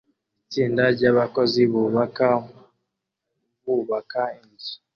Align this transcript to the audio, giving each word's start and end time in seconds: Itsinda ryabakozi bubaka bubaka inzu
Itsinda 0.43 0.83
ryabakozi 0.95 1.61
bubaka 1.71 2.27
bubaka 3.63 4.21
inzu 4.41 4.75